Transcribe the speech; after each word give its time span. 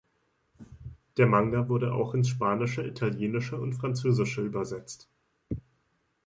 Der 1.17 1.27
Manga 1.27 1.69
wurde 1.69 1.93
auch 1.93 2.15
ins 2.15 2.29
Spanische, 2.29 2.81
Italienische 2.83 3.57
und 3.61 3.73
Französische 3.73 4.41
übersetzt. 4.41 5.07